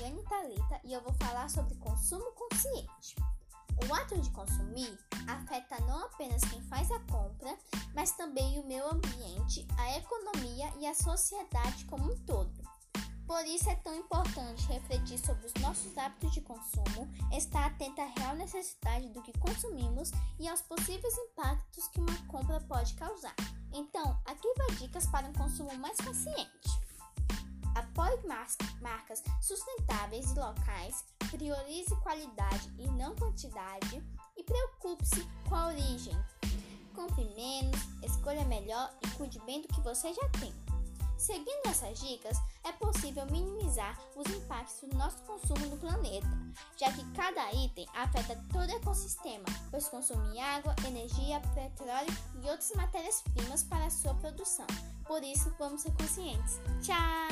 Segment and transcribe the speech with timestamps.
[0.00, 3.16] é Thalita e eu vou falar sobre consumo consciente.
[3.88, 7.56] O ato de consumir afeta não apenas quem faz a compra,
[7.94, 12.52] mas também o meio ambiente, a economia e a sociedade como um todo.
[13.26, 18.06] Por isso é tão importante refletir sobre os nossos hábitos de consumo, estar atento à
[18.06, 23.34] real necessidade do que consumimos e aos possíveis impactos que uma compra pode causar.
[23.72, 26.71] Então, aqui vai dicas para um consumo mais consciente.
[27.74, 28.20] Apoie
[28.80, 34.02] marcas sustentáveis e locais, priorize qualidade e não quantidade
[34.36, 36.16] e preocupe-se com a origem.
[36.94, 40.52] Compre menos, escolha melhor e cuide bem do que você já tem.
[41.22, 46.26] Seguindo essas dicas, é possível minimizar os impactos do nosso consumo no planeta,
[46.76, 52.72] já que cada item afeta todo o ecossistema, pois consome água, energia, petróleo e outras
[52.72, 54.66] matérias-primas para a sua produção.
[55.06, 56.60] Por isso, vamos ser conscientes.
[56.82, 57.31] Tchau!